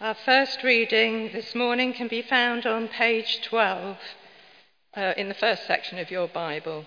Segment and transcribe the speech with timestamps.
[0.00, 3.96] Our first reading this morning can be found on page 12
[4.96, 6.84] uh, in the first section of your Bible.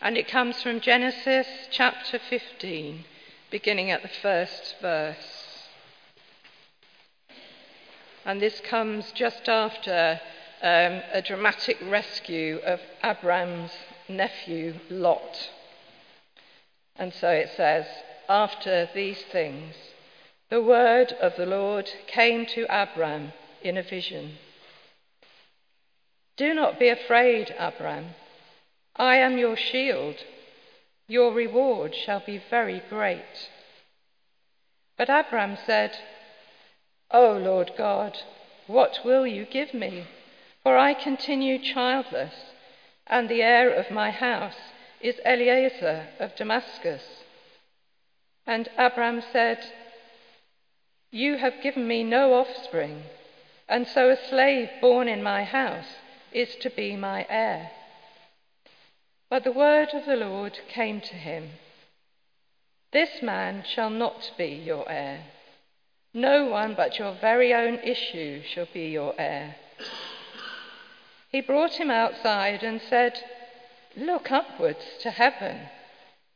[0.00, 3.04] And it comes from Genesis chapter 15,
[3.50, 5.66] beginning at the first verse.
[8.24, 10.20] And this comes just after
[10.62, 13.72] um, a dramatic rescue of Abram's
[14.08, 15.50] nephew Lot.
[16.94, 17.84] And so it says,
[18.28, 19.74] After these things,
[20.50, 23.32] the word of the Lord came to Abram
[23.62, 24.38] in a vision.
[26.36, 28.14] Do not be afraid, Abram.
[28.94, 30.16] I am your shield.
[31.08, 33.50] Your reward shall be very great.
[34.96, 35.96] But Abram said,
[37.10, 38.18] O Lord God,
[38.66, 40.06] what will you give me?
[40.62, 42.34] For I continue childless,
[43.06, 47.02] and the heir of my house is Eliezer of Damascus.
[48.46, 49.58] And Abram said,
[51.10, 53.04] You have given me no offspring,
[53.68, 55.96] and so a slave born in my house
[56.32, 57.70] is to be my heir.
[59.28, 61.52] But the word of the Lord came to him
[62.92, 65.24] This man shall not be your heir.
[66.12, 69.56] No one but your very own issue shall be your heir.
[71.30, 73.22] He brought him outside and said,
[73.96, 75.68] Look upwards to heaven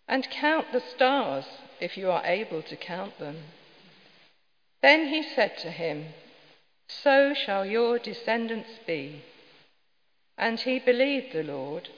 [0.06, 1.46] and count the stars
[1.80, 3.44] if you are able to count them.
[4.82, 6.14] Then he said to him,
[6.88, 9.24] So shall your descendants be.
[10.38, 11.90] And he believed the Lord,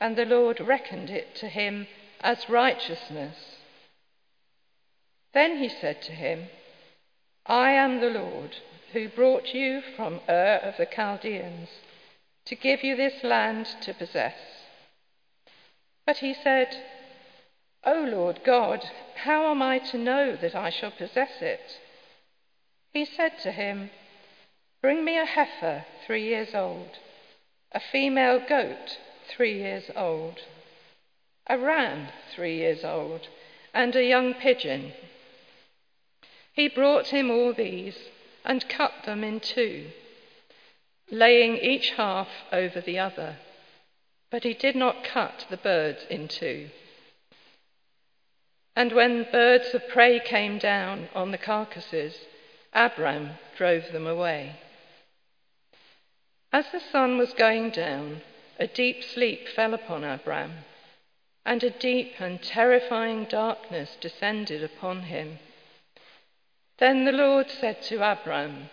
[0.00, 1.86] and the Lord reckoned it to him
[2.20, 3.36] as righteousness.
[5.32, 6.48] Then he said to him,
[7.46, 8.56] I am the Lord
[8.92, 11.68] who brought you from Ur of the Chaldeans
[12.46, 14.34] to give you this land to possess.
[16.06, 16.76] But he said,
[17.84, 21.80] O Lord God, how am I to know that I shall possess it?
[22.92, 23.90] He said to him,
[24.80, 26.98] Bring me a heifer three years old,
[27.72, 30.40] a female goat three years old,
[31.46, 33.28] a ram three years old,
[33.74, 34.92] and a young pigeon.
[36.52, 37.98] He brought him all these
[38.44, 39.90] and cut them in two,
[41.10, 43.36] laying each half over the other
[44.30, 46.68] but he did not cut the birds in two.
[48.74, 52.18] And when birds of prey came down on the carcasses,
[52.76, 54.56] Abram drove them away.
[56.52, 58.20] As the sun was going down,
[58.58, 60.66] a deep sleep fell upon Abram,
[61.46, 65.38] and a deep and terrifying darkness descended upon him.
[66.76, 68.68] Then the Lord said to Abram,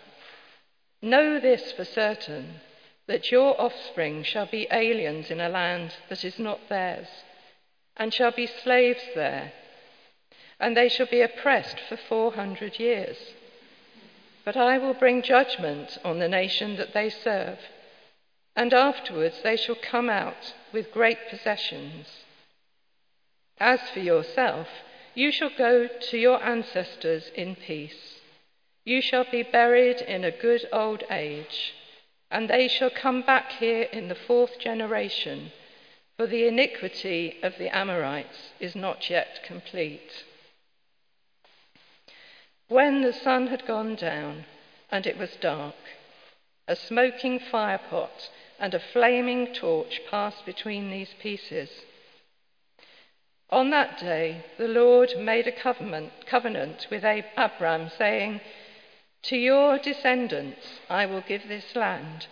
[1.00, 2.60] Know this for certain
[3.06, 7.08] that your offspring shall be aliens in a land that is not theirs,
[7.96, 9.52] and shall be slaves there,
[10.60, 13.16] and they shall be oppressed for four hundred years.
[14.44, 17.58] But I will bring judgment on the nation that they serve,
[18.54, 22.24] and afterwards they shall come out with great possessions.
[23.58, 24.68] As for yourself,
[25.14, 28.20] you shall go to your ancestors in peace.
[28.84, 31.74] You shall be buried in a good old age
[32.34, 35.52] and they shall come back here in the fourth generation,
[36.16, 40.24] for the iniquity of the Amorites is not yet complete.
[42.68, 44.46] When the sun had gone down
[44.90, 45.74] and it was dark,
[46.66, 51.70] a smoking firepot and a flaming torch passed between these pieces.
[53.50, 58.40] On that day, the Lord made a covenant, covenant with Abram, saying,
[59.24, 62.26] to your descendants I will give this land,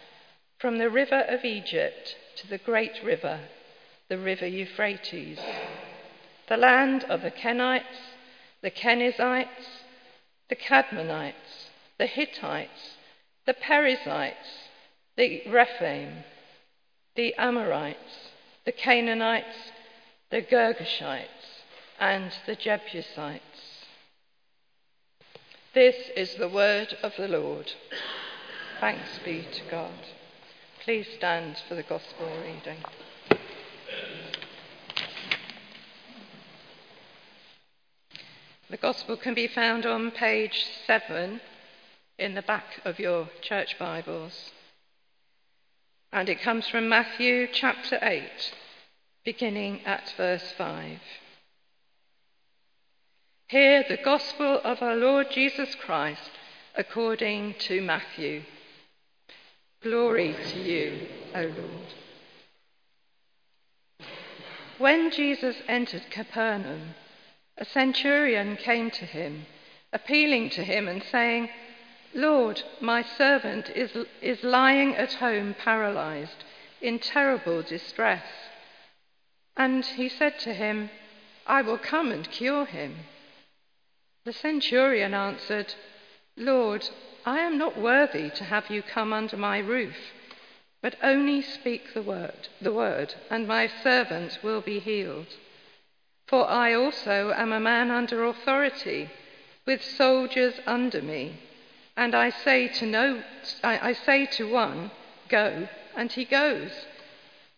[0.59, 3.41] from the river of Egypt to the great river,
[4.09, 5.39] the river Euphrates,
[6.49, 8.15] the land of the Kenites,
[8.63, 9.82] the Kenizzites,
[10.53, 12.99] the Kadmonites, the Hittites,
[13.47, 14.69] the Perizzites,
[15.17, 16.25] the Rephaim,
[17.17, 18.29] the Amorites,
[18.67, 19.71] the Canaanites,
[20.31, 21.63] the Girgashites,
[21.99, 23.41] and the Jebusites.
[25.73, 27.73] This is the word of the Lord.
[28.79, 30.05] Thanks be to God.
[30.85, 32.85] Please stand for the gospel reading.
[38.73, 41.43] The gospel can be found on page 7
[42.19, 44.51] in the back of your church Bibles.
[46.11, 48.23] And it comes from Matthew chapter 8,
[49.27, 50.99] beginning at verse 5.
[53.49, 56.31] Hear the gospel of our Lord Jesus Christ
[56.75, 58.41] according to Matthew.
[59.83, 61.95] Glory to you, O Lord.
[64.79, 66.95] When Jesus entered Capernaum,
[67.63, 69.47] a centurion came to him,
[69.93, 71.49] appealing to him and saying,
[72.13, 76.43] Lord, my servant is, is lying at home paralyzed,
[76.81, 78.25] in terrible distress.
[79.57, 80.91] And he said to him,
[81.47, 82.97] I will come and cure him.
[84.25, 85.73] The centurion answered,
[86.37, 86.89] Lord,
[87.25, 89.99] I am not worthy to have you come under my roof,
[90.83, 95.29] but only speak the word, the word, and my servant will be healed.
[96.33, 99.11] For I also am a man under authority,
[99.67, 101.39] with soldiers under me.
[101.95, 103.23] And I say to no,
[103.63, 104.93] I, I say to one,
[105.29, 106.87] go, and he goes,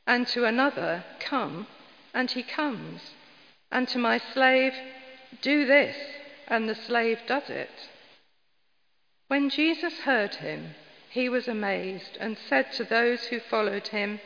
[0.09, 1.69] and to another, come,
[2.13, 3.13] and he comes,
[3.71, 4.75] and to my slave,
[5.41, 5.97] do this,
[6.49, 7.89] and the slave does it.
[9.29, 10.75] When Jesus heard him,
[11.11, 14.19] he was amazed and said to those who followed him,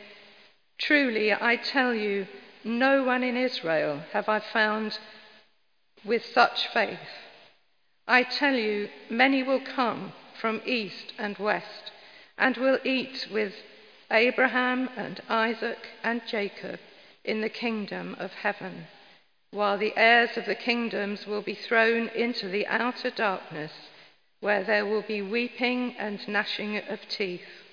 [0.79, 2.27] Truly, I tell you,
[2.63, 4.97] no one in Israel have I found
[6.03, 6.99] with such faith.
[8.07, 11.91] I tell you, many will come from east and west
[12.37, 13.53] and will eat with
[14.11, 16.79] Abraham and Isaac and Jacob
[17.23, 18.87] in the kingdom of heaven,
[19.51, 23.71] while the heirs of the kingdoms will be thrown into the outer darkness,
[24.39, 27.65] where there will be weeping and gnashing of teeth.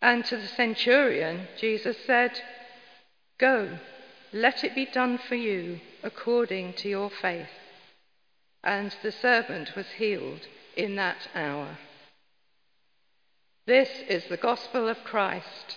[0.00, 2.40] And to the centurion, Jesus said,
[3.38, 3.78] Go,
[4.32, 7.48] let it be done for you according to your faith
[8.62, 10.40] and the servant was healed
[10.76, 11.78] in that hour.
[13.66, 15.76] This is the gospel of Christ.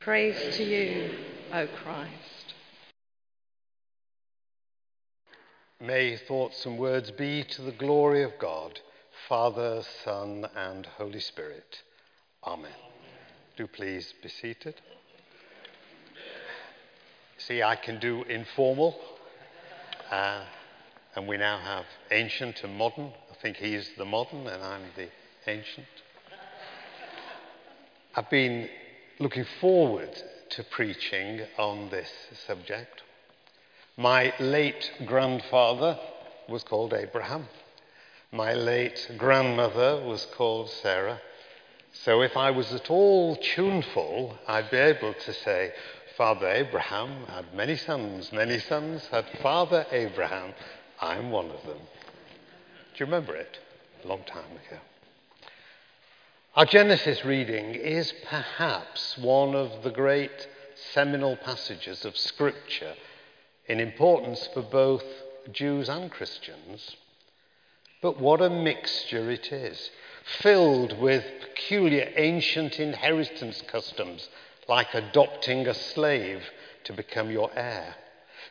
[0.00, 1.10] Praise to you,
[1.52, 2.54] O Christ.
[5.80, 8.80] May thoughts and words be to the glory of God,
[9.28, 11.82] Father, Son, and Holy Spirit.
[12.46, 12.70] Amen.
[13.56, 14.80] Do please be seated.
[17.38, 18.98] See, I can do informal.
[20.10, 20.44] Uh,
[21.16, 23.12] and we now have ancient and modern.
[23.30, 25.08] I think he's the modern and I'm the
[25.46, 25.86] ancient.
[28.14, 28.68] I've been
[29.18, 30.10] looking forward
[30.50, 32.10] to preaching on this
[32.46, 33.02] subject.
[33.96, 35.98] My late grandfather
[36.48, 37.46] was called Abraham.
[38.32, 41.20] My late grandmother was called Sarah.
[41.92, 45.72] So if I was at all tuneful, I'd be able to say,
[46.16, 50.54] Father Abraham had many sons, many sons had Father Abraham,
[51.00, 51.78] I'm one of them.
[51.78, 53.58] Do you remember it?
[54.04, 54.80] A long time ago.
[56.54, 60.46] Our Genesis reading is perhaps one of the great
[60.92, 62.94] seminal passages of Scripture
[63.66, 65.04] in importance for both
[65.50, 66.94] Jews and Christians.
[68.00, 69.90] But what a mixture it is,
[70.40, 74.28] filled with peculiar ancient inheritance customs,
[74.68, 76.42] like adopting a slave
[76.84, 77.94] to become your heir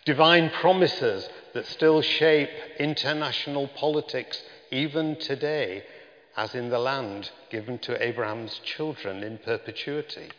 [0.05, 2.49] divine promises that still shape
[2.79, 5.83] international politics even today,
[6.35, 10.29] as in the land given to Abraham's children in perpetuity.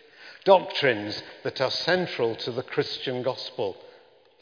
[0.44, 3.76] Doctrines that are central to the Christian gospel,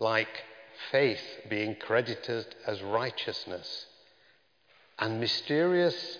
[0.01, 0.45] like
[0.91, 3.87] faith being credited as righteousness,
[4.99, 6.19] and mysterious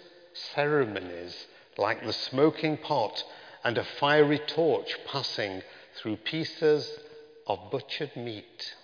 [0.55, 1.47] ceremonies
[1.79, 3.25] like the smoking pot
[3.65, 5.63] and a fiery torch passing
[5.97, 6.99] through pieces
[7.47, 8.75] of butchered meat.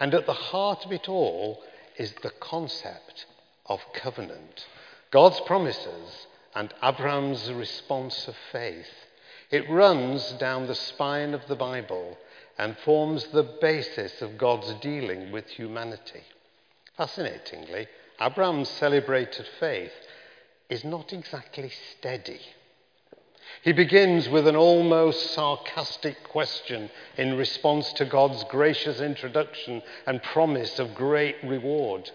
[0.00, 1.62] And at the heart of it all
[1.96, 3.26] is the concept
[3.66, 4.66] of covenant
[5.10, 8.90] God's promises and Abraham's response of faith.
[9.50, 12.18] It runs down the spine of the Bible
[12.58, 16.22] and forms the basis of God's dealing with humanity.
[16.96, 17.86] Fascinatingly,
[18.20, 19.92] Abraham's celebrated faith
[20.68, 22.40] is not exactly steady.
[23.62, 30.78] He begins with an almost sarcastic question in response to God's gracious introduction and promise
[30.78, 32.10] of great reward.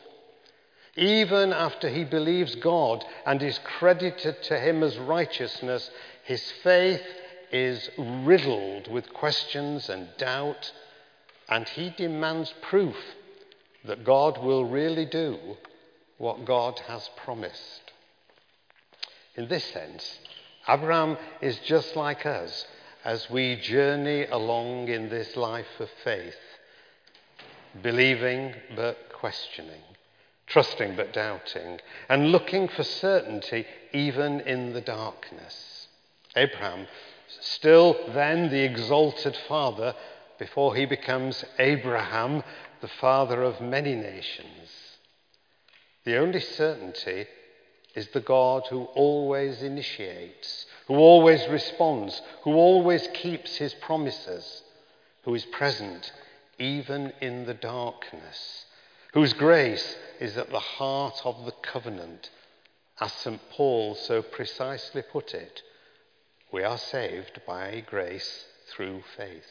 [0.95, 5.89] Even after he believes God and is credited to him as righteousness,
[6.23, 7.03] his faith
[7.51, 10.71] is riddled with questions and doubt,
[11.49, 12.97] and he demands proof
[13.85, 15.57] that God will really do
[16.17, 17.91] what God has promised.
[19.35, 20.19] In this sense,
[20.67, 22.65] Abraham is just like us
[23.03, 26.37] as we journey along in this life of faith,
[27.81, 29.81] believing but questioning,
[30.47, 35.87] trusting but doubting, and looking for certainty even in the darkness.
[36.35, 36.87] Abram,
[37.41, 39.93] still then the exalted father,
[40.39, 42.43] before he becomes Abraham,
[42.81, 44.97] the father of many nations.
[46.05, 47.27] The only certainty
[47.95, 54.63] is the God who always initiates, who always responds, who always keeps his promises,
[55.23, 56.11] who is present
[56.59, 58.65] even in the darkness,
[59.13, 62.29] whose grace is at the heart of the covenant
[62.99, 63.41] As St.
[63.49, 65.61] Paul so precisely put it,
[66.51, 69.49] we are saved by grace through faith.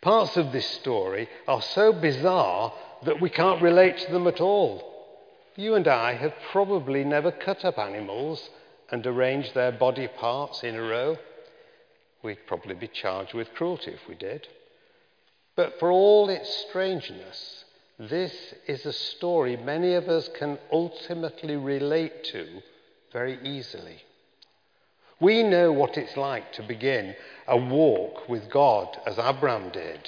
[0.00, 2.72] Parts of this story are so bizarre
[3.04, 4.95] that we can't relate to them at all.
[5.56, 8.50] You and I have probably never cut up animals
[8.90, 11.16] and arranged their body parts in a row.
[12.22, 14.46] We'd probably be charged with cruelty if we did.
[15.56, 17.64] But for all its strangeness,
[17.98, 22.60] this is a story many of us can ultimately relate to
[23.12, 24.02] very easily.
[25.18, 27.16] We know what it's like to begin
[27.48, 30.06] a walk with God as Abram did.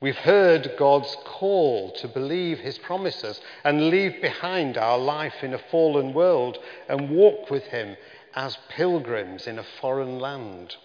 [0.00, 5.58] We've heard God's call to believe his promises and leave behind our life in a
[5.58, 7.96] fallen world and walk with him
[8.34, 10.76] as pilgrims in a foreign land.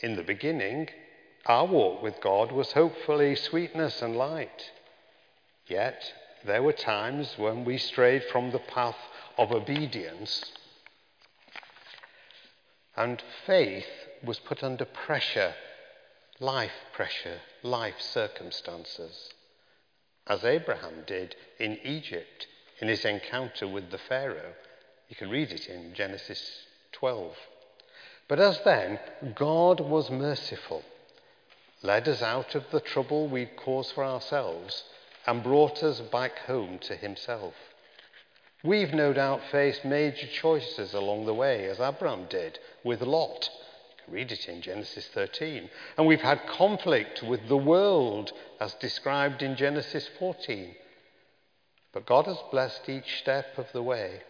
[0.00, 0.88] In the beginning,
[1.44, 4.70] our walk with God was hopefully sweetness and light.
[5.66, 6.14] Yet,
[6.46, 8.96] there were times when we strayed from the path
[9.36, 10.42] of obedience,
[12.96, 13.86] and faith
[14.24, 15.54] was put under pressure
[16.40, 19.30] life pressure, life circumstances,
[20.26, 22.46] as Abraham did in Egypt
[22.80, 24.54] in his encounter with the Pharaoh.
[25.08, 27.34] You can read it in Genesis 12.
[28.28, 29.00] But as then,
[29.34, 30.84] God was merciful,
[31.82, 34.84] led us out of the trouble we'd caused for ourselves,
[35.26, 37.54] and brought us back home to himself.
[38.62, 43.50] We've no doubt faced major choices along the way, as Abraham did with Lot
[44.10, 45.68] Read it in Genesis 13.
[45.96, 50.74] And we've had conflict with the world as described in Genesis 14.
[51.92, 54.22] But God has blessed each step of the way.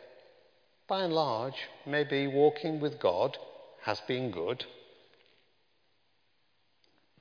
[0.89, 3.37] By and large, maybe walking with God
[3.83, 4.65] has been good.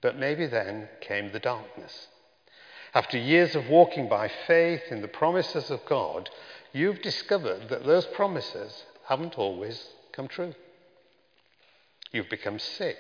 [0.02, 2.08] But maybe then came the darkness.
[2.94, 6.30] After years of walking by faith in the promises of God,
[6.72, 10.54] you've discovered that those promises haven't always come true.
[12.12, 12.98] You've become sick,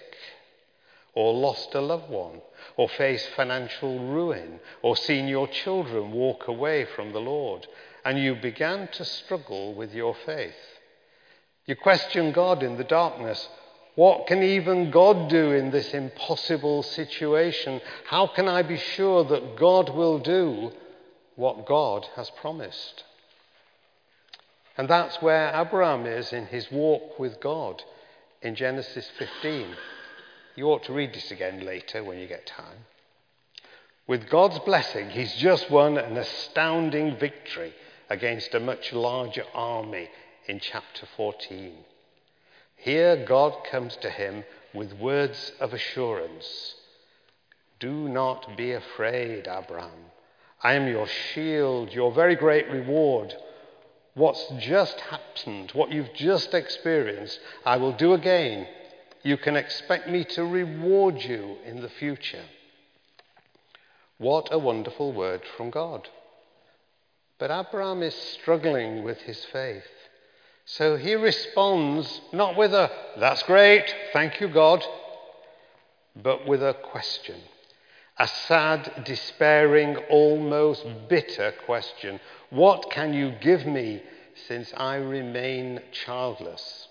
[1.13, 2.41] or lost a loved one,
[2.75, 7.67] or faced financial ruin, or seen your children walk away from the Lord,
[8.03, 10.55] and you began to struggle with your faith.
[11.65, 13.49] You question God in the darkness.
[13.95, 17.81] What can even God do in this impossible situation?
[18.05, 20.71] How can I be sure that God will do
[21.35, 23.03] what God has promised?
[24.77, 27.83] And that's where Abraham is in his walk with God
[28.41, 29.67] in Genesis 15.
[30.55, 32.85] You ought to read this again later when you get time.
[34.07, 37.73] With God's blessing, he's just won an astounding victory
[38.09, 40.09] against a much larger army
[40.47, 41.73] in chapter 14.
[42.77, 46.75] Here, God comes to him with words of assurance
[47.79, 50.11] Do not be afraid, Abraham.
[50.63, 53.35] I am your shield, your very great reward.
[54.17, 58.67] What's just happened, what you've just experienced, I will do again.
[59.21, 62.41] You can expect me to reward you in the future.
[64.17, 66.09] What a wonderful word from God.
[67.37, 69.85] But Abraham is struggling with his faith.
[70.65, 74.83] So he responds not with a, that's great, thank you, God,
[76.15, 77.39] but with a question.
[78.19, 82.19] A sad, despairing, almost bitter question.
[82.49, 84.01] What can you give me
[84.47, 86.87] since I remain childless?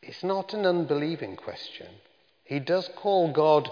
[0.00, 1.88] It's not an unbelieving question.
[2.44, 3.68] He does call God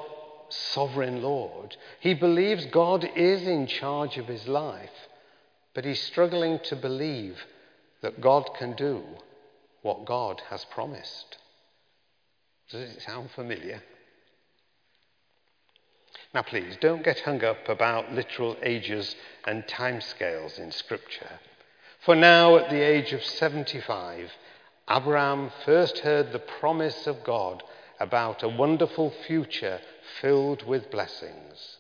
[0.49, 1.77] sovereign Lord.
[2.01, 5.09] He believes God is in charge of his life,
[5.75, 7.39] but he's struggling to believe
[8.03, 9.03] that God can do
[9.83, 11.39] what God has promised.
[12.71, 13.83] Does it sound familiar?
[16.33, 21.41] Now, please, don't get hung up about literal ages and timescales in Scripture.
[22.05, 24.31] For now, at the age of 75,
[24.89, 27.65] Abraham first heard the promise of God
[27.99, 29.81] about a wonderful future
[30.21, 31.79] filled with blessings.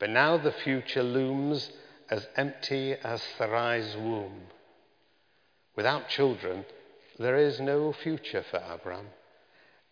[0.00, 1.70] But now the future looms
[2.10, 4.42] as empty as Sarai's womb.
[5.76, 6.64] Without children,
[7.18, 9.06] there is no future for Abraham,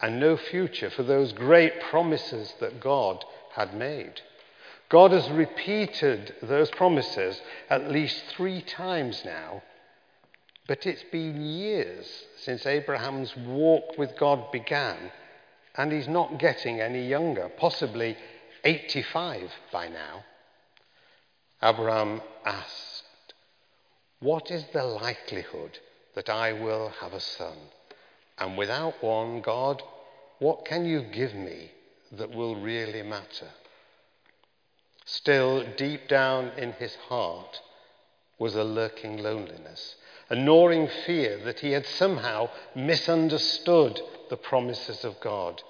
[0.00, 4.20] and no future for those great promises that God had made.
[4.88, 9.62] God has repeated those promises at least three times now,
[10.66, 12.06] but it's been years
[12.36, 15.10] since Abraham's walk with God began,
[15.76, 18.16] and he's not getting any younger, possibly
[18.62, 20.24] 85 by now.
[21.62, 23.34] Abraham asked,
[24.20, 25.78] What is the likelihood
[26.14, 27.56] that I will have a son?
[28.38, 29.82] And without one, God,
[30.38, 31.70] what can you give me
[32.18, 33.48] that will really matter.
[35.04, 37.60] Still, deep down in his heart,
[38.38, 39.96] was a lurking loneliness,
[40.30, 45.62] a gnawing fear that he had somehow misunderstood the promises of God.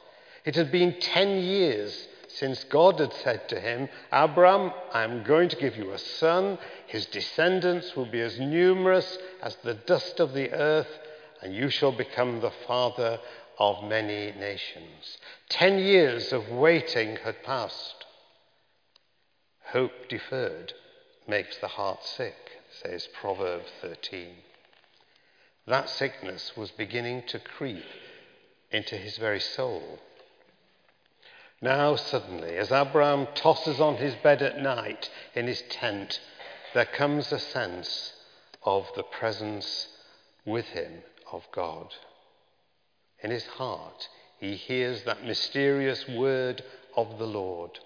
[0.44, 5.48] It had been 10 years since God had said to him, Abram, I am going
[5.50, 6.58] to give you a son.
[6.86, 10.98] His descendants will be as numerous as the dust of the earth,
[11.44, 13.20] and you shall become the father
[13.58, 15.18] of many nations.
[15.50, 18.06] Ten years of waiting had passed.
[19.66, 20.72] Hope deferred
[21.28, 22.34] makes the heart sick,
[22.82, 24.30] says Proverb 13.
[25.66, 27.84] That sickness was beginning to creep
[28.70, 29.98] into his very soul.
[31.60, 36.20] Now, suddenly, as Abraham tosses on his bed at night in his tent,
[36.72, 38.14] there comes a sense
[38.62, 39.88] of the presence
[40.46, 41.02] with him
[41.34, 41.92] of God.
[43.22, 46.62] In his heart, he hears that mysterious word
[46.96, 47.78] of the Lord.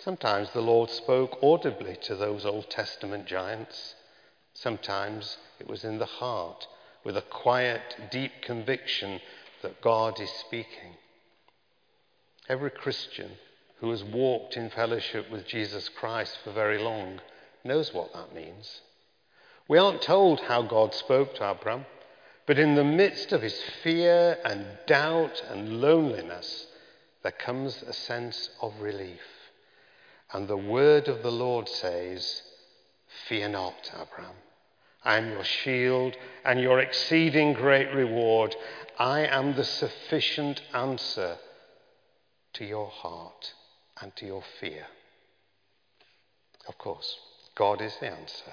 [0.00, 3.94] Sometimes the Lord spoke audibly to those Old Testament giants.
[4.54, 6.66] Sometimes it was in the heart
[7.04, 9.20] with a quiet, deep conviction
[9.62, 10.96] that God is speaking.
[12.48, 13.32] Every Christian
[13.80, 17.20] who has walked in fellowship with Jesus Christ for very long
[17.64, 18.80] knows what that means.
[19.68, 21.86] We aren't told how God spoke to Abram,
[22.46, 26.66] but in the midst of his fear and doubt and loneliness,
[27.22, 29.22] there comes a sense of relief.
[30.32, 32.42] And the word of the Lord says,
[33.28, 34.36] Fear not, Abram.
[35.02, 38.56] I am your shield and your exceeding great reward.
[38.98, 41.36] I am the sufficient answer
[42.54, 43.52] to your heart
[44.00, 44.86] and to your fear.
[46.68, 47.18] Of course,
[47.54, 48.52] God is the answer.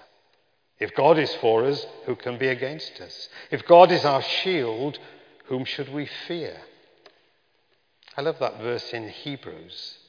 [0.82, 3.30] If God is for us, who can be against us?
[3.52, 4.98] If God is our shield,
[5.46, 6.60] whom should we fear?
[8.18, 10.00] I love that verse in Hebrews.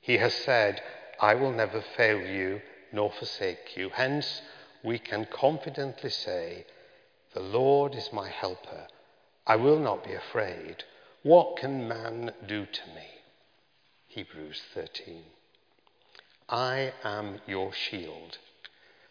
[0.00, 0.82] He has said,
[1.20, 2.60] I will never fail you
[2.92, 3.90] nor forsake you.
[3.90, 4.42] Hence,
[4.82, 6.66] we can confidently say,
[7.32, 8.88] The Lord is my helper.
[9.46, 10.82] I will not be afraid.
[11.22, 13.06] What can man do to me?
[14.08, 15.22] Hebrews 13.
[16.48, 18.38] I am your shield.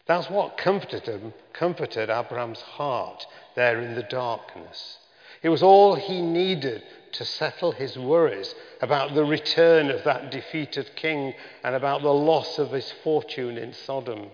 [0.08, 4.98] That's what comforted him, comforted Abraham's heart there in the darkness.
[5.42, 10.90] It was all he needed to settle his worries about the return of that defeated
[10.96, 14.30] king and about the loss of his fortune in Sodom.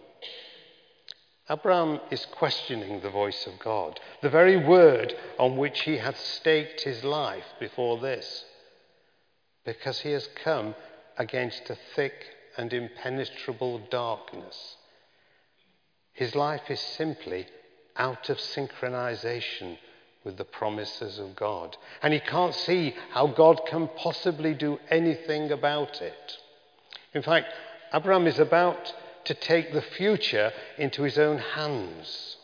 [1.50, 6.82] Abraham is questioning the voice of God, the very word on which he had staked
[6.82, 8.44] his life before this
[9.64, 10.74] because he has come
[11.18, 12.14] against a thick
[12.56, 14.76] and impenetrable darkness.
[16.14, 17.46] His life is simply
[17.96, 19.78] out of synchronization
[20.24, 21.76] with the promises of God.
[22.02, 26.38] And he can't see how God can possibly do anything about it.
[27.12, 27.48] In fact,
[27.92, 32.36] Abraham is about to take the future into his own hands.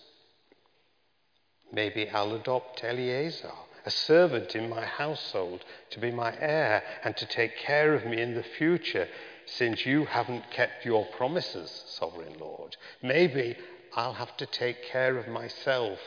[1.72, 3.52] Maybe I'll adopt Eliezer
[3.84, 8.20] a servant in my household to be my heir and to take care of me
[8.20, 9.08] in the future,
[9.56, 12.76] since you haven't kept your promises, sovereign Lord.
[13.02, 13.56] Maybe
[13.94, 15.98] I'll have to take care of myself.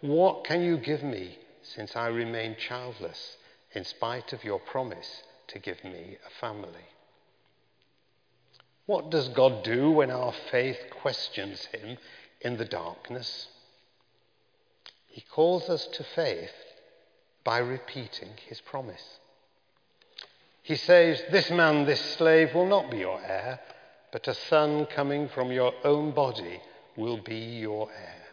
[0.00, 3.36] What can you give me since I remain childless,
[3.72, 6.88] in spite of your promise to give me a family?
[8.86, 11.98] What does God do when our faith questions Him
[12.40, 13.48] in the darkness?
[15.08, 16.54] He calls us to faith
[17.44, 19.18] by repeating his promise.
[20.68, 23.58] He says, This man, this slave, will not be your heir,
[24.12, 26.60] but a son coming from your own body
[26.94, 28.26] will be your heir.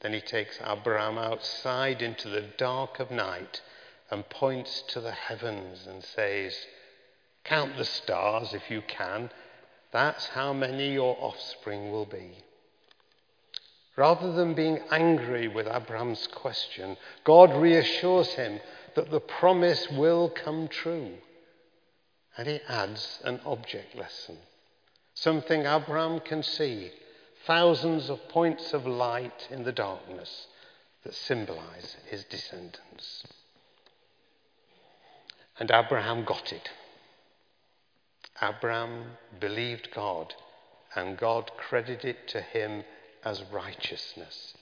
[0.00, 3.62] Then he takes Abraham outside into the dark of night
[4.12, 6.56] and points to the heavens and says,
[7.42, 9.30] Count the stars if you can.
[9.90, 12.44] That's how many your offspring will be.
[13.96, 18.60] Rather than being angry with Abraham's question, God reassures him
[18.96, 21.12] that the promise will come true.
[22.36, 24.36] And he adds an object lesson,
[25.14, 26.90] something Abraham can see,
[27.46, 30.48] thousands of points of light in the darkness
[31.04, 33.24] that symbolize his descendants.
[35.58, 36.70] And Abraham got it.
[38.42, 40.34] Abraham believed God,
[40.94, 42.84] and God credited it to him
[43.24, 44.54] as righteousness.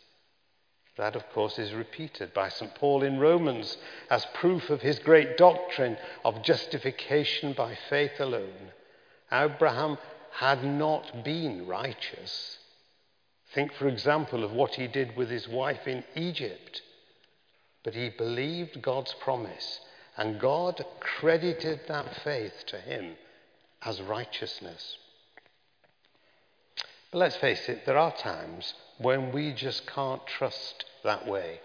[0.97, 2.73] That, of course, is repeated by St.
[2.77, 3.77] Paul in Romans
[4.11, 8.73] as proof of his great doctrine of justification by faith alone.
[9.33, 9.99] Abraham
[10.31, 12.59] had not been righteous.
[13.55, 16.83] Think, for example, of what he did with his wife in Egypt.
[17.83, 19.81] But he believed God's promise,
[20.17, 23.17] and God credited that faith to him
[23.83, 24.97] as righteousness.
[27.11, 31.61] But let's face it, there are times when we just can't trust that way.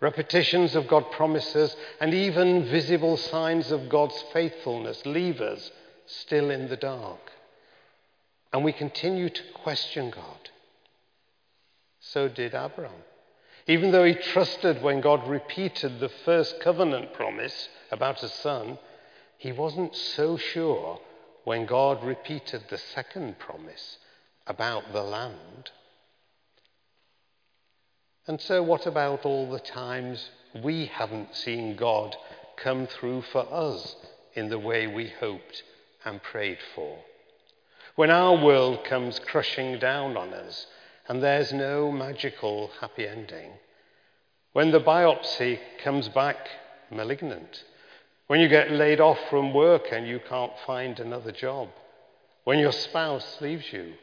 [0.00, 5.70] Repetitions of God's promises and even visible signs of God's faithfulness leave us
[6.06, 7.32] still in the dark.
[8.52, 10.50] And we continue to question God.
[12.00, 13.02] So did Abraham.
[13.66, 18.78] Even though he trusted when God repeated the first covenant promise about a son,
[19.38, 21.00] he wasn't so sure
[21.44, 23.98] when God repeated the second promise
[24.46, 25.70] about the land.
[28.26, 30.30] And so, what about all the times
[30.62, 32.16] we haven't seen God
[32.56, 33.96] come through for us
[34.34, 35.62] in the way we hoped
[36.04, 36.98] and prayed for?
[37.94, 40.66] When our world comes crushing down on us
[41.08, 43.52] and there's no magical happy ending.
[44.52, 46.36] When the biopsy comes back
[46.90, 47.64] malignant.
[48.26, 51.68] When you get laid off from work and you can't find another job.
[52.44, 53.94] When your spouse leaves you.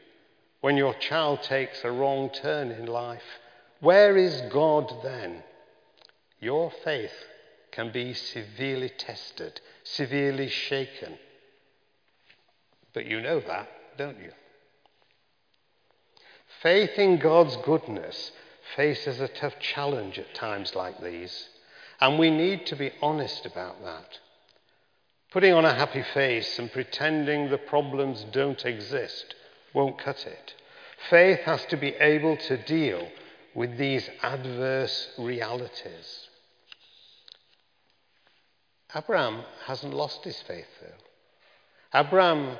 [0.64, 3.38] When your child takes a wrong turn in life.
[3.80, 5.42] Where is God then?
[6.40, 7.12] Your faith
[7.70, 11.18] can be severely tested, severely shaken.
[12.94, 14.30] But you know that, don't you?
[16.62, 18.32] Faith in God's goodness
[18.74, 21.46] faces a tough challenge at times like these,
[22.00, 24.18] and we need to be honest about that.
[25.30, 29.34] Putting on a happy face and pretending the problems don't exist
[29.74, 30.54] won't cut it.
[31.10, 33.08] Faith has to be able to deal
[33.54, 36.28] with these adverse realities.
[38.94, 41.98] Abraham hasn't lost his faith, though.
[42.00, 42.56] Abraham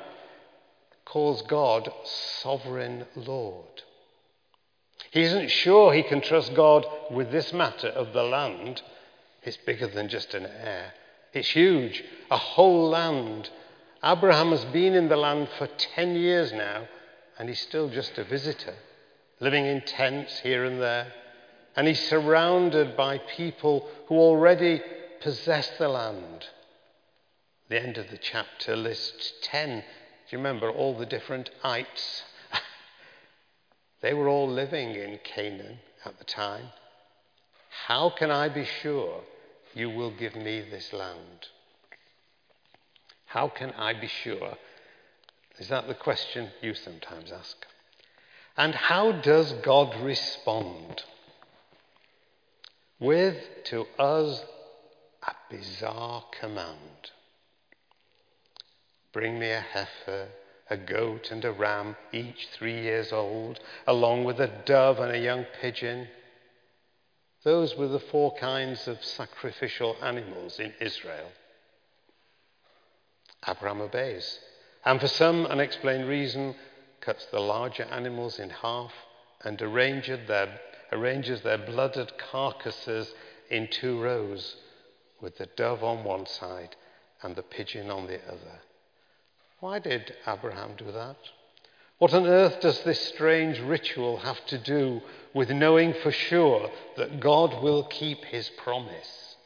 [1.05, 3.83] calls God sovereign Lord.
[5.11, 8.81] He isn't sure he can trust God with this matter of the land.
[9.43, 10.93] It's bigger than just an heir,
[11.31, 13.49] it's huge, a whole land.
[14.03, 16.87] Abraham has been in the land for 10 years now,
[17.37, 18.75] and he's still just a visitor,
[19.39, 21.11] living in tents here and there.
[21.75, 24.81] And he's surrounded by people who already
[25.21, 26.45] possess the land.
[27.67, 29.79] The end of the chapter lists 10.
[29.79, 29.83] Do
[30.29, 32.23] you remember all the different ites?
[34.01, 36.67] They were all living in Canaan at the time.
[37.87, 39.21] How can I be sure
[39.73, 41.47] you will give me this land?
[43.25, 44.57] How can I be sure?
[45.59, 47.65] Is that the question you sometimes ask?
[48.57, 51.03] And how does God respond?
[52.99, 54.43] With, to us,
[55.23, 57.11] a bizarre command
[59.11, 60.27] Bring me a heifer
[60.69, 65.19] a goat and a ram, each three years old, along with a dove and a
[65.19, 66.07] young pigeon.
[67.43, 71.31] Those were the four kinds of sacrificial animals in Israel.
[73.47, 74.39] Abraham obeys,
[74.85, 76.55] and for some unexplained reason,
[77.01, 78.93] cuts the larger animals in half
[79.43, 80.59] and arranges their,
[80.91, 83.11] arranges their blooded carcasses
[83.49, 84.55] in two rows,
[85.19, 86.75] with the dove on one side
[87.23, 88.61] and the pigeon on the other.
[89.59, 91.17] Why did Abraham do that?
[91.97, 95.01] What on earth does this strange ritual have to do
[95.33, 99.37] with knowing for sure that God will keep his promise?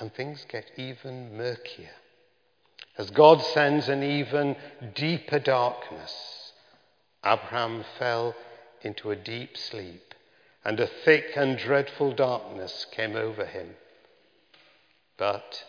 [0.00, 1.90] And things get even murkier
[2.98, 4.56] as God sends an even
[4.94, 6.52] deeper darkness.
[7.24, 8.34] Abraham fell
[8.82, 10.14] into a deep sleep,
[10.64, 13.76] and a thick and dreadful darkness came over him.
[15.16, 15.64] But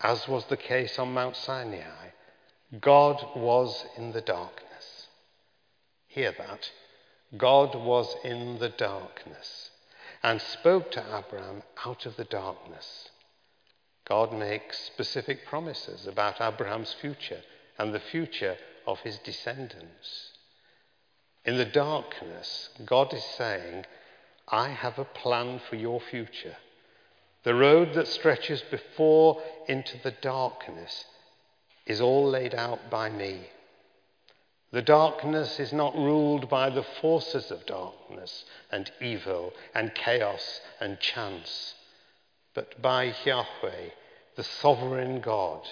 [0.00, 2.10] as was the case on Mount Sinai,
[2.80, 5.08] God was in the darkness.
[6.06, 6.70] Hear that.
[7.36, 9.70] God was in the darkness
[10.22, 13.08] and spoke to Abraham out of the darkness.
[14.10, 17.42] God makes specific promises about Abraham's future
[17.78, 20.32] and the future of his descendants.
[21.44, 23.86] In the darkness, God is saying,
[24.48, 26.56] I have a plan for your future.
[27.44, 31.04] The road that stretches before into the darkness
[31.86, 33.46] is all laid out by me.
[34.72, 40.98] The darkness is not ruled by the forces of darkness and evil and chaos and
[40.98, 41.74] chance,
[42.54, 43.90] but by Yahweh,
[44.36, 45.62] the sovereign God.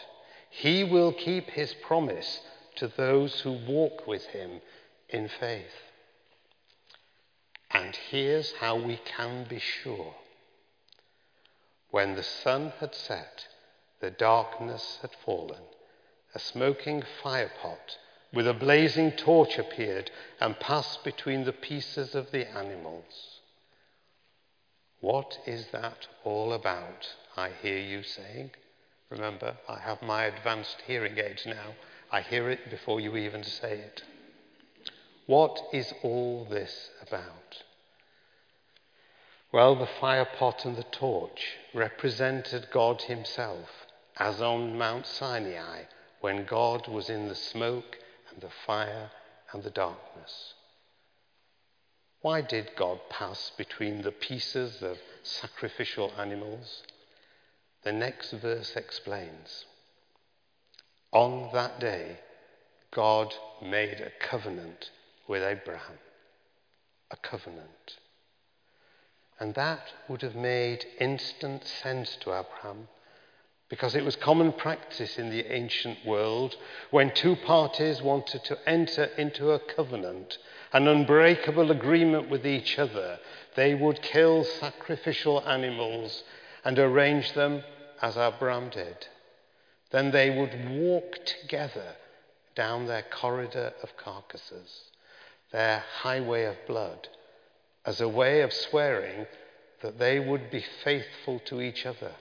[0.50, 2.40] He will keep his promise
[2.76, 4.60] to those who walk with him
[5.08, 5.74] in faith.
[7.70, 10.14] And here's how we can be sure.
[11.90, 13.46] When the sun had set,
[14.00, 15.62] the darkness had fallen.
[16.34, 17.96] A smoking firepot
[18.32, 20.10] with a blazing torch appeared
[20.40, 23.37] and passed between the pieces of the animals.
[25.00, 27.14] What is that all about?
[27.36, 28.50] I hear you saying.
[29.10, 31.74] Remember, I have my advanced hearing aids now,
[32.10, 34.02] I hear it before you even say it.
[35.26, 37.62] What is all this about?
[39.52, 45.84] Well, the fire pot and the torch represented God Himself, as on Mount Sinai,
[46.20, 47.98] when God was in the smoke
[48.30, 49.10] and the fire
[49.52, 50.54] and the darkness.
[52.20, 56.82] Why did God pass between the pieces of sacrificial animals?
[57.84, 59.64] The next verse explains.
[61.12, 62.18] On that day,
[62.90, 64.90] God made a covenant
[65.28, 65.98] with Abraham.
[67.10, 67.98] A covenant.
[69.38, 72.88] And that would have made instant sense to Abraham
[73.68, 76.56] because it was common practice in the ancient world
[76.90, 80.38] when two parties wanted to enter into a covenant,
[80.72, 83.18] an unbreakable agreement with each other,
[83.56, 86.22] they would kill sacrificial animals
[86.64, 87.62] and arrange them
[88.02, 89.06] as Abraham did.
[89.90, 91.96] Then they would walk together
[92.54, 94.82] down their corridor of carcasses,
[95.52, 97.08] their highway of blood,
[97.86, 99.26] as a way of swearing
[99.80, 102.12] that they would be faithful to each other.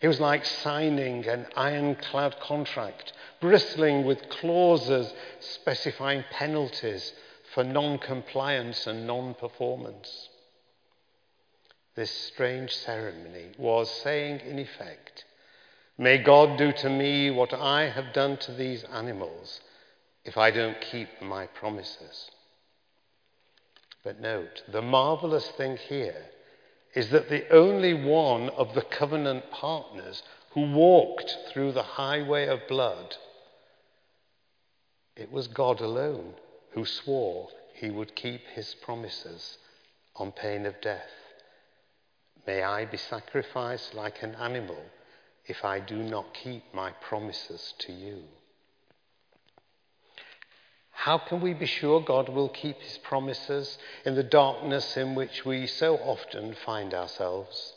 [0.00, 7.12] It was like signing an ironclad contract, bristling with clauses specifying penalties
[7.56, 10.28] for non compliance and non performance.
[11.94, 15.24] This strange ceremony was saying, in effect,
[15.96, 19.62] May God do to me what I have done to these animals
[20.22, 22.30] if I don't keep my promises.
[24.04, 26.26] But note, the marvelous thing here
[26.94, 32.68] is that the only one of the covenant partners who walked through the highway of
[32.68, 33.16] blood,
[35.16, 36.34] it was God alone
[36.76, 39.56] who swore he would keep his promises
[40.14, 41.10] on pain of death.
[42.46, 44.82] May I be sacrificed like an animal
[45.46, 48.24] if I do not keep my promises to you.
[50.90, 55.46] How can we be sure God will keep his promises in the darkness in which
[55.46, 57.72] we so often find ourselves?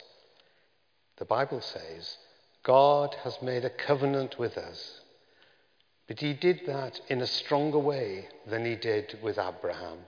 [1.16, 2.18] The Bible says
[2.64, 5.00] God has made a covenant with us,
[6.10, 9.98] but he did that in a stronger way than he did with Abraham.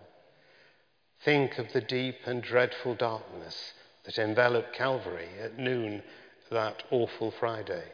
[1.25, 3.73] Think of the deep and dreadful darkness
[4.05, 6.03] that enveloped Calvary at noon
[6.51, 7.85] that awful Friday.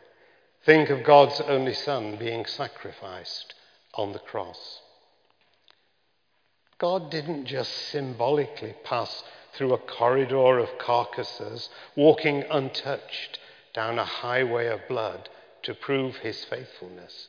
[0.65, 3.53] Think of God's only Son being sacrificed
[3.93, 4.81] on the cross.
[6.79, 13.39] God didn't just symbolically pass through a corridor of carcasses, walking untouched
[13.75, 15.29] down a highway of blood
[15.65, 17.29] to prove his faithfulness.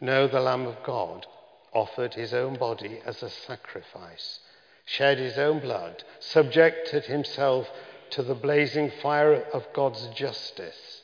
[0.00, 1.26] No, the Lamb of God
[1.72, 4.40] offered his own body as a sacrifice,
[4.84, 7.68] shed his own blood, subjected himself
[8.10, 11.02] to the blazing fire of God's justice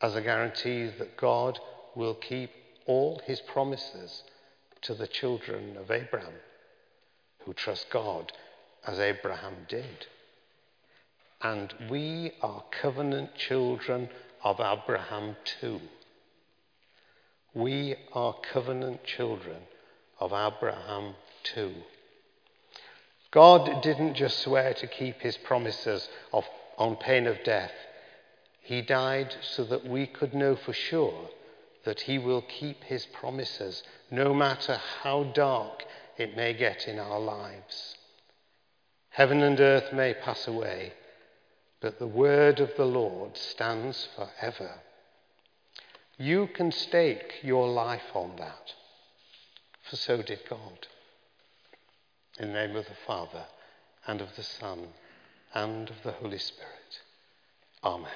[0.00, 1.58] as a guarantee that God
[1.94, 2.50] will keep
[2.86, 4.22] all his promises
[4.82, 6.34] to the children of Abraham
[7.44, 8.32] who trust God
[8.86, 10.06] as Abraham did.
[11.42, 14.08] And we are covenant children
[14.42, 15.80] of Abraham too.
[17.54, 19.62] We are covenant children
[20.20, 21.74] of Abraham too.
[23.30, 26.44] God didn't just swear to keep his promises of,
[26.76, 27.72] on pain of death.
[28.62, 31.28] He died so that we could know for sure
[31.84, 35.84] that he will keep his promises no matter how dark
[36.16, 37.96] it may get in our lives.
[39.10, 40.92] Heaven and earth may pass away,
[41.80, 44.80] but the word of the Lord stands forever.
[46.18, 48.74] You can stake your life on that,
[49.88, 50.88] for so did God.
[52.40, 53.44] In the name of the Father,
[54.06, 54.88] and of the Son,
[55.54, 57.00] and of the Holy Spirit.
[57.84, 58.10] Amen.